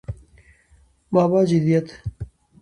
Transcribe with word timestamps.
ما 1.11 1.27
بعد 1.27 1.45
جديديت 1.45 1.91